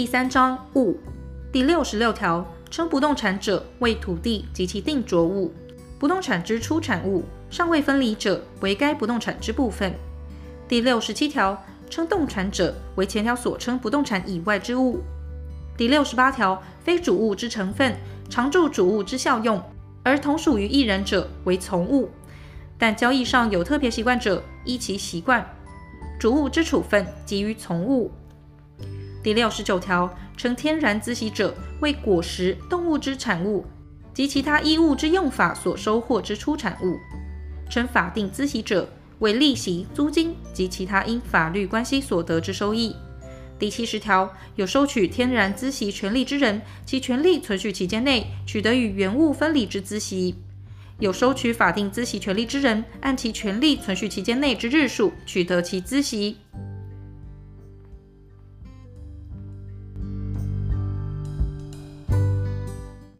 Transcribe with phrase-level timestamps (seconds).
[0.00, 0.96] 第三章物
[1.52, 5.52] 第六十六条，称不动产者为土地及其定着物，
[5.98, 9.92] 不动产之出产物尚未分离者为该不动产之部分。
[10.66, 15.00] 第六十七条，称动产者为前条所称不动产以外之物。
[15.76, 17.94] 第六十八条，非主物之成分，
[18.30, 19.62] 常住主物之效用，
[20.02, 22.08] 而同属于一人者为从物，
[22.78, 25.46] 但交易上有特别习惯者，依其习惯，
[26.18, 28.10] 主物之处分给予从物。
[29.22, 33.66] 第六十九条，称天然孳息者为果实、动物之产物
[34.14, 36.96] 及其他依物之用法所收获之出产物；
[37.70, 38.88] 称法定孳息者
[39.18, 42.96] 为利息、租金及其他因法律关系所得之收益。
[43.58, 50.34] 第七十条，有收取天然孳息权利之人，其权利存续期间内取得与原物分离之孳息；
[50.98, 56.38] 有收取法定孳息权利之人，按其权利存续期间内之日数取得其孳息。